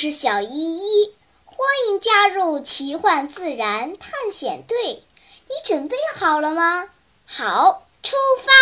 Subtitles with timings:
[0.00, 1.12] 是小依依，
[1.44, 5.02] 欢迎加入奇幻自然探险队。
[5.48, 6.88] 你准备好了吗？
[7.26, 8.52] 好，出发。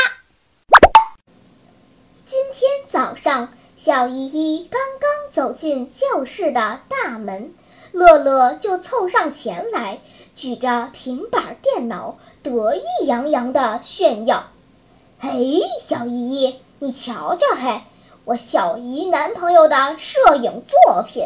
[2.24, 7.52] 今天早上，小依依刚刚走进教室的大门，
[7.92, 10.00] 乐乐就凑上前来，
[10.34, 14.48] 举着平板电脑，得意洋洋地炫耀
[15.20, 17.82] ：“嘿，小依依，你瞧瞧，嘿！”
[18.26, 21.24] 我小姨男朋友的摄影作品，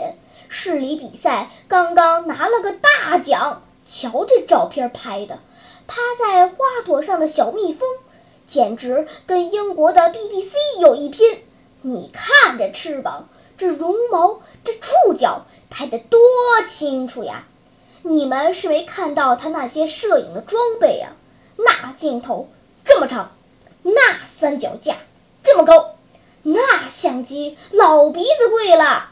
[0.50, 3.62] 市里比赛刚刚拿了个大奖。
[3.86, 5.38] 瞧这照片拍的，
[5.86, 7.88] 趴在花朵上的小蜜蜂，
[8.46, 11.42] 简直跟英国的 BBC 有一拼。
[11.80, 16.20] 你看这翅膀，这绒毛，这触角，拍得多
[16.68, 17.46] 清楚呀！
[18.02, 21.12] 你们是没看到他那些摄影的装备呀？
[21.56, 22.50] 那镜头
[22.84, 23.32] 这么长，
[23.84, 24.96] 那三脚架
[25.42, 25.96] 这么高。
[26.42, 29.10] 那相机老鼻子贵了，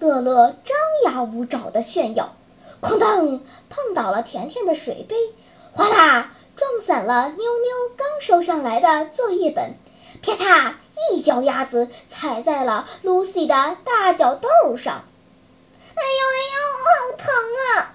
[0.00, 2.34] 乐乐张牙舞爪地炫耀，
[2.82, 5.14] 哐当碰倒了甜甜的水杯，
[5.72, 9.74] 哗啦撞散了妞妞刚收上来的作业本，
[10.22, 10.74] 啪嗒
[11.12, 15.04] 一脚丫子踩在了 Lucy 的大脚豆上，
[15.94, 17.94] 哎呦哎呦，好疼啊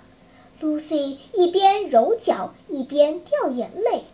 [0.62, 4.06] ！Lucy 一边揉脚一边掉眼泪。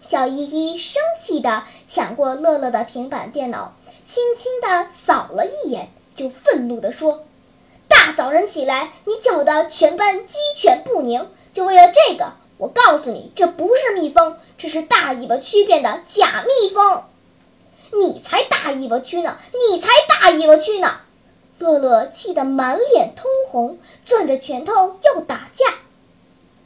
[0.00, 3.74] 小依依生气地抢过乐乐的平板电脑，
[4.06, 7.24] 轻轻地扫了一眼，就愤怒地说
[7.88, 12.34] ：“大早上起来，你搅得全班鸡犬不宁，就为了这个？
[12.56, 17.02] 我告诉你，这不是蜜蜂，这是大尾巴蛆变的假蜜蜂！
[18.00, 19.36] 你才大尾巴蛆呢！
[19.52, 21.00] 你才大尾巴蛆呢！”
[21.58, 25.74] 乐乐气得满脸通红，攥着拳头要打架。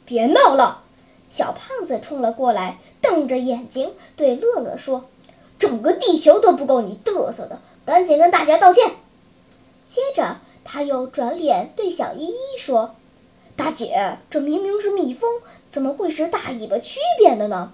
[0.05, 0.83] 别闹了！
[1.27, 5.05] 小胖子冲了过来，瞪着眼睛对乐乐说
[5.61, 8.91] ：“整个地球都不够你嘚瑟的，赶紧跟大家道歉。”
[9.87, 12.95] 接着，他又转脸对小依依说
[13.55, 15.29] ：“大姐，这明明是蜜蜂，
[15.69, 17.71] 怎么会是大尾巴蛆变的呢？”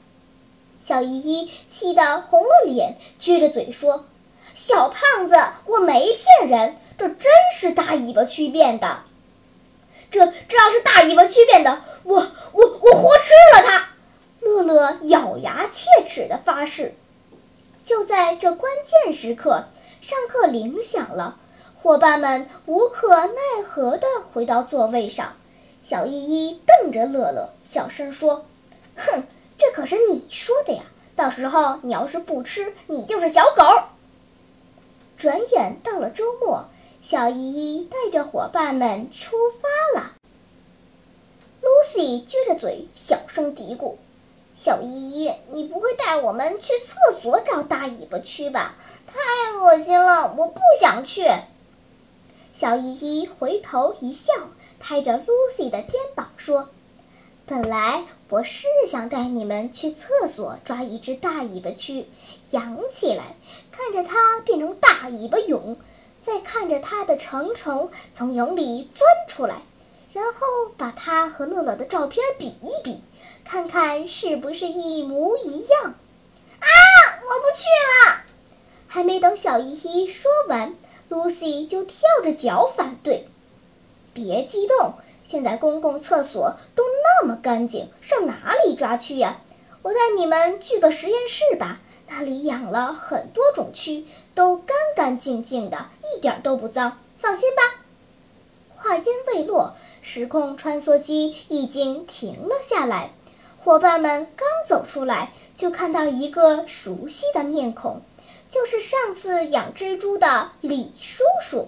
[0.84, 4.04] 小依依气得红了脸，撅着嘴说
[4.54, 9.04] ：“小胖子，我没骗人，这真是大尾巴蛆变的。
[10.12, 13.90] 这这要是大尾巴蛆变的，我……”我我活吃了它！
[14.40, 16.96] 乐乐咬牙切齿地发誓。
[17.88, 19.64] 就在这关键时刻，
[20.02, 21.38] 上课铃响了，
[21.82, 25.38] 伙伴们无可奈何地回到座位上。
[25.86, 28.46] 小依依瞪着乐乐，小声说
[28.98, 29.24] ：“哼，
[29.58, 30.84] 这可是你说的呀！
[31.16, 33.64] 到时候你要是不吃，你就是小狗。”
[35.16, 36.66] 转眼到了周末，
[37.02, 40.12] 小依依带着伙伴们出发了。
[41.62, 43.96] Lucy 撅着嘴，小声嘀咕
[44.60, 48.76] ：“小依依，你不会带我们去厕所找大尾巴蛆吧？
[49.06, 51.28] 太恶心了，我不想去。”
[52.52, 54.34] 小依依回头一笑，
[54.80, 56.70] 拍着 Lucy 的肩膀说
[57.46, 62.06] ：“本来我是想带你们去厕所抓一只大尾巴蛆，
[62.50, 63.36] 养起来，
[63.72, 65.78] 看着它变成大尾巴蛹，
[66.20, 69.62] 再看着它的成虫从蛹里钻出来。”
[70.14, 70.40] 然后
[70.78, 73.04] 把它和乐乐的照片比一比，
[73.48, 75.84] 看看是不是一模一样。
[75.86, 76.68] 啊！
[77.22, 78.24] 我不去了。
[78.88, 80.76] 还没等小依依说完
[81.10, 83.28] ，Lucy 就跳着脚反对。
[84.14, 89.40] 别激动，现在公共厕所都那么干净，上哪里抓蛆呀？
[89.82, 94.04] 我带你们去个实验室吧，那里养了很多种蛆，
[94.36, 97.00] 都干干净净的，一点都不脏。
[97.18, 97.62] 放心吧。
[98.76, 99.76] 话音未落。
[100.02, 103.12] 时空穿梭机已经停了下来，
[103.68, 108.00] 伙伴们刚走出来，就看到一个熟悉的面孔，
[108.50, 111.68] 就是上次养蜘蛛的李叔叔。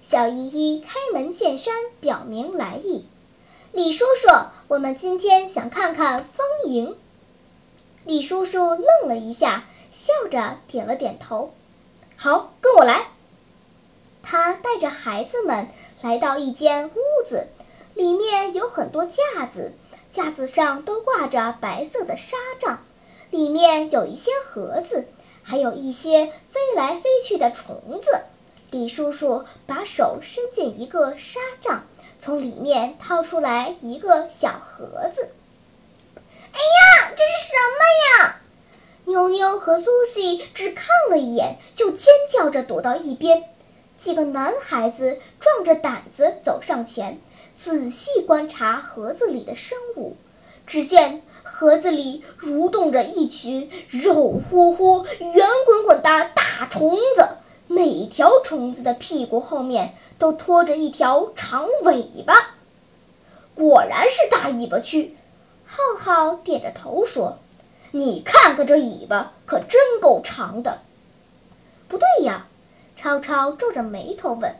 [0.00, 3.06] 小依依开门见山表明来意
[3.72, 4.30] ：“李叔叔，
[4.68, 6.96] 我们今天想看看丰盈。”
[8.06, 11.52] 李叔叔愣了一下，笑着点了点头
[12.16, 13.06] ：“好，跟我来。”
[14.24, 15.68] 他带着孩子们
[16.00, 17.48] 来到一间屋子。
[17.94, 19.72] 里面有很多架子，
[20.10, 22.84] 架子上都挂着白色的纱帐，
[23.30, 25.06] 里面有一些盒子，
[25.42, 28.24] 还有一些飞来飞去的虫子。
[28.70, 31.84] 李叔叔把手伸进一个纱帐，
[32.18, 35.32] 从里面掏出来一个小盒子。
[36.16, 38.40] 哎呀，这是什么呀？
[39.04, 43.44] 妞妞和露西只看了一眼，就尖叫着躲到一边。
[43.96, 47.20] 几个男孩子壮着胆子走上前。
[47.58, 50.16] 仔细观察盒子里的生物，
[50.64, 57.28] 只见盒子里蠕动着一群肉乎乎、圆滚滚的大虫子，
[57.66, 62.54] 每条虫子的屁股后面都拖着一条长尾巴。
[63.56, 65.16] 果然是大尾巴区。
[65.66, 67.38] 浩浩点着头说
[67.90, 70.78] ：“你看看这尾巴，可真够长的。”
[71.88, 72.46] 不对呀，
[72.94, 74.54] 超超皱着眉头问：“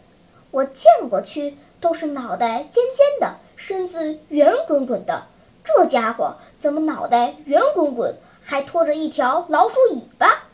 [0.50, 5.26] 我见过蛆，都是脑袋尖尖的，身子圆滚滚的。
[5.64, 10.44] 这家伙怎么脑袋圆滚滚，还拖着一条老鼠尾巴？”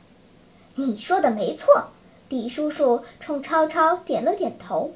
[0.77, 1.91] 你说的没错，
[2.29, 4.93] 李叔叔冲超超点了点头，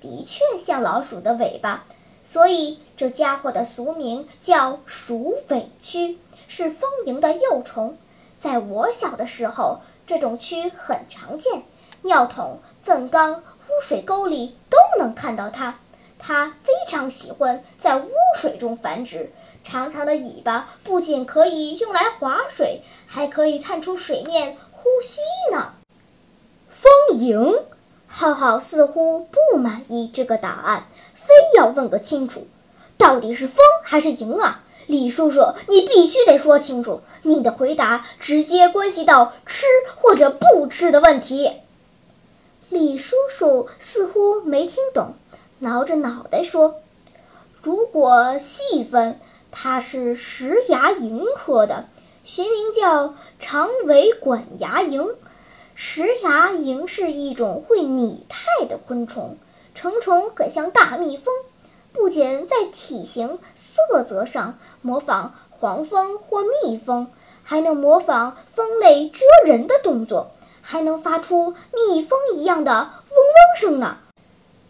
[0.00, 1.84] 的确像老鼠的尾巴。
[2.24, 6.16] 所以这家伙的俗名叫鼠尾蛆，
[6.48, 7.96] 是丰盈的幼虫。
[8.38, 11.62] 在我小的时候，这种蛆很常见，
[12.02, 14.56] 尿桶、粪缸、污水沟里
[14.98, 15.78] 能看到它。
[16.18, 19.32] 它非常喜欢在污水中繁殖，
[19.64, 25.72] 长长的尾巴不仅可以用来划水，还可以探出水面呼吸呢。
[26.68, 27.62] 蜂蝇，
[28.06, 30.86] 浩浩似乎不满意这个答案。
[31.14, 32.46] 非要问个清楚，
[32.98, 34.62] 到底是蜂还是蝇啊？
[34.86, 39.66] 李叔叔，你必须得说清楚，你的回答直接关系到吃
[39.96, 41.61] 或者不吃的问题。
[42.72, 45.12] 李叔叔似乎没听懂，
[45.58, 46.76] 挠着脑袋说
[47.60, 49.20] ：“如果细分，
[49.50, 51.84] 它是石牙蝇科的，
[52.24, 55.14] 学名叫长尾管牙蝇。
[55.74, 59.36] 石牙蝇是一种会拟态的昆虫。”
[59.74, 61.34] 成虫很像大蜜蜂，
[61.92, 67.08] 不仅在体型、色泽上模仿黄蜂或蜜蜂，
[67.42, 70.30] 还能模仿蜂类蛰人的动作，
[70.72, 73.98] 还能发出蜜蜂一样的嗡嗡声呢。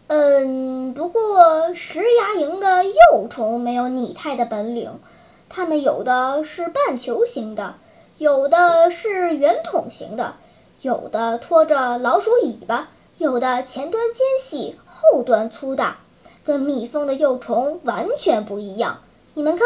[0.07, 4.99] 嗯，不过石牙蝇的幼虫没有拟态的本领，
[5.47, 7.75] 它们有的是半球形的，
[8.17, 10.35] 有的是圆筒形的，
[10.81, 12.89] 有的拖着老鼠尾巴。
[13.17, 15.99] 有的前端尖细，后端粗大，
[16.43, 18.99] 跟蜜蜂的幼虫完全不一样。
[19.35, 19.65] 你们看，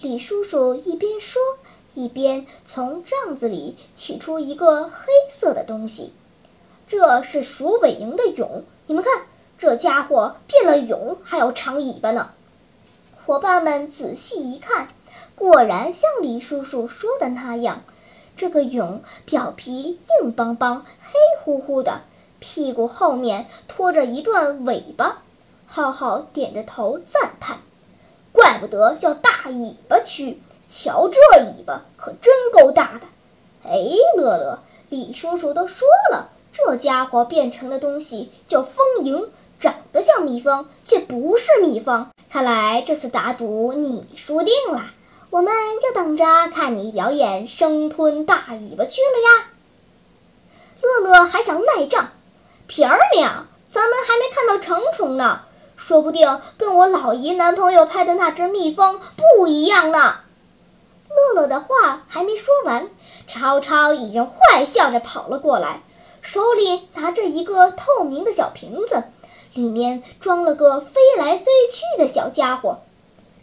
[0.00, 1.40] 李叔叔一边说，
[1.94, 6.12] 一边从帐子里取出一个黑色的东西。
[6.86, 8.64] 这是鼠尾蝇的蛹。
[8.86, 9.22] 你们看，
[9.58, 12.32] 这家伙变了蛹，还有长尾巴呢。
[13.24, 14.88] 伙伴们仔细一看，
[15.34, 17.82] 果然像李叔叔说的那样，
[18.36, 21.12] 这个蛹表皮硬邦邦、黑
[21.42, 22.02] 乎乎的。
[22.40, 25.22] 屁股后面拖着一段尾巴，
[25.66, 27.56] 浩浩点着头赞叹
[28.32, 30.36] ：“怪不得叫大尾巴蛆，
[30.76, 33.06] 瞧这尾巴可真够大的。”
[33.64, 33.78] 哎，
[34.16, 39.28] 乐乐，李叔叔都说了，这家伙变成的东西叫蜂蝇，
[39.60, 42.08] 长得像蜜蜂，却不是蜜蜂。
[42.28, 44.82] 看来这次打赌你输定了，
[45.30, 49.46] 我们就等着看你表演生吞大尾巴去了呀！
[50.82, 52.08] 乐乐还想赖账。
[52.66, 55.42] 皮儿娘，咱们还没看到成虫呢，
[55.76, 59.00] 说不定跟我老姨男朋友拍的那只蜜蜂
[59.38, 60.16] 不一样呢。
[61.24, 62.88] 乐乐的话还没说完，
[63.26, 65.80] 超超已经坏笑着跑了过来，
[66.20, 69.04] 手里拿着一个透明的小瓶子，
[69.54, 72.80] 里面装了个飞来飞去的小家伙。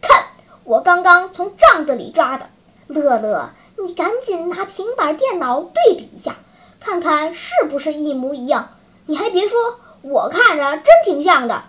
[0.01, 0.25] 看，
[0.63, 2.49] 我刚刚从帐子里抓的。
[2.87, 6.35] 乐乐，你赶紧拿平板电脑对比一下，
[6.79, 8.69] 看看是不是一模一样。
[9.05, 11.63] 你还别说，我看着真挺像的。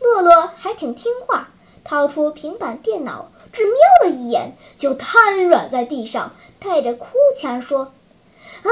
[0.00, 1.48] 乐乐还挺听话，
[1.84, 7.92] 掏出平板电脑，只瞄了一眼，就瘫软在地上，带着哭腔说
[8.62, 8.70] ：“啊，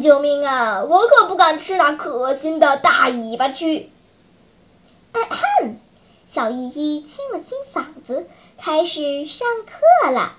[0.00, 0.82] 救命啊！
[0.82, 3.86] 我可不敢吃那可心的大尾巴蛆。”
[6.26, 10.36] 小依依清了清嗓子，开始上课了。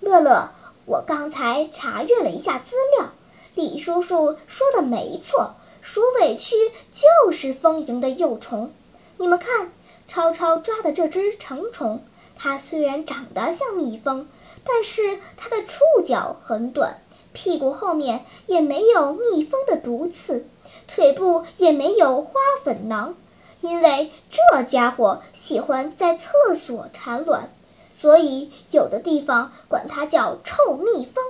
[0.00, 0.50] 乐乐，
[0.84, 3.08] 我刚才查阅了一下资料，
[3.54, 5.54] 李叔叔说的没错。
[5.80, 6.52] 鼠尾蛆
[6.92, 8.74] 就是丰盈的幼虫，
[9.16, 9.72] 你们看，
[10.06, 12.04] 超超抓的这只成虫，
[12.36, 14.28] 它虽然长得像蜜蜂，
[14.64, 17.00] 但是它的触角很短，
[17.32, 20.46] 屁股后面也没有蜜蜂的毒刺，
[20.86, 23.14] 腿部也没有花粉囊，
[23.60, 27.50] 因为这家伙喜欢在厕所产卵，
[27.90, 31.24] 所以有的地方管它叫臭蜜蜂。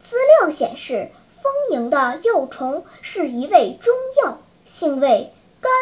[0.00, 1.10] 资料显示。
[1.42, 5.72] 蜂蝇的幼虫是一味中药，性味甘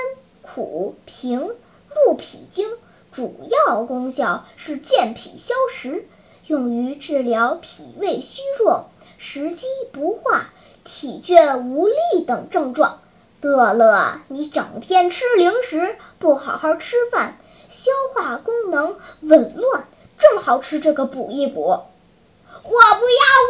[0.40, 2.66] 苦平，入脾经，
[3.12, 6.06] 主要功效是健脾消食，
[6.46, 10.48] 用于治疗脾胃虚弱、食积不化、
[10.84, 13.00] 体倦无力等症状。
[13.40, 17.38] 乐乐，你整天吃零食，不好好吃饭，
[17.68, 19.88] 消化功能紊乱，
[20.18, 21.62] 正好吃这个补一补。
[21.62, 22.78] 我不要，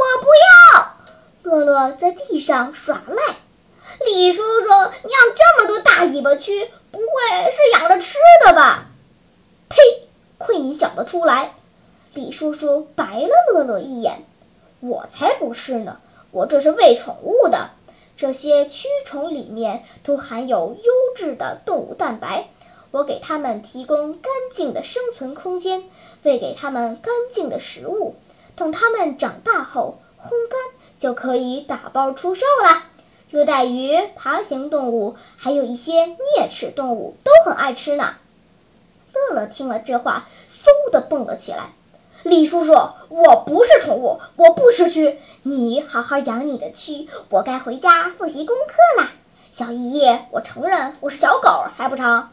[0.00, 0.97] 我不要。
[1.43, 3.37] 乐乐在地上耍赖，
[4.07, 4.69] 李叔叔，
[5.02, 8.89] 你养这么多大尾巴蛆，不会是养着吃的吧？
[9.70, 9.76] 呸！
[10.36, 11.54] 亏你想得出来！
[12.12, 14.24] 李叔叔白了乐乐一眼。
[14.80, 16.00] 我才不是呢，
[16.32, 17.70] 我这是喂宠物的。
[18.16, 22.48] 这些蛆虫里面都含有优质的动物蛋白，
[22.90, 25.84] 我给它们提供干净的生存空间，
[26.24, 28.16] 喂给它们干净的食物。
[28.56, 30.58] 等它们长大后，烘干
[30.98, 32.82] 就可以打包出售了。
[33.30, 38.16] 热带鱼、爬行动物，还有一些啮齿动物都很爱吃呢。
[39.28, 41.72] 乐乐听了这话，嗖的蹦了起来。
[42.22, 42.74] 李叔叔，
[43.08, 45.16] 我不是宠物，我不吃蛆。
[45.42, 49.10] 你好好养你的蛆，我该回家复习功课啦。
[49.52, 52.28] 小姨，我承认我是小狗，还不成？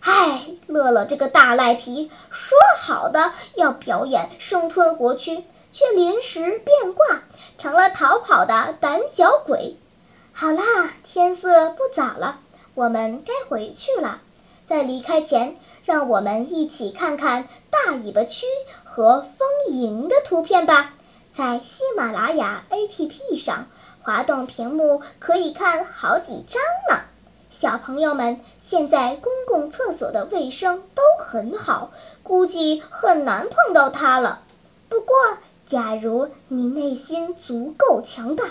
[0.00, 7.22] 唉，乐乐这个大赖皮，说好的要表演生吞活蛆，却临时变卦，
[7.58, 9.76] 成了逃跑的胆小鬼。
[10.32, 10.62] 好啦，
[11.04, 12.40] 天色不早了，
[12.74, 14.20] 我们该回去了。
[14.64, 18.44] 在离开前，让我们一起看看大尾巴蛆
[18.84, 20.94] 和丰盈的图片吧。
[21.32, 23.66] 在喜马拉雅 APP 上，
[24.02, 27.04] 滑动屏幕可以看好几张呢。
[27.50, 31.90] 小朋友们，现在公共厕所的卫生都很好，
[32.22, 34.42] 估计很难碰到它了。
[34.88, 35.16] 不过，
[35.68, 38.44] 假如你内心足够强大，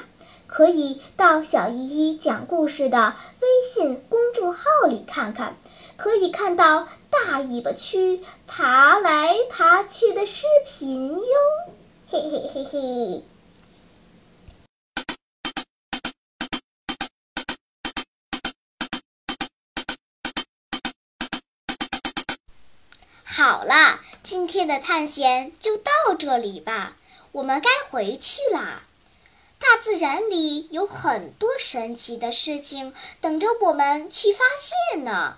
[0.48, 5.56] 可以到小依依讲故事的微信公众号里看看，
[5.98, 11.24] 可以看到大尾巴蛆爬来爬去的视频哟。
[12.10, 13.24] 嘿嘿嘿嘿。
[23.24, 26.96] 好了，今天的探险就到这里吧，
[27.32, 28.84] 我们该回去啦。
[29.58, 35.38] 大自然里有很多神奇的事情等着我们去发现呢。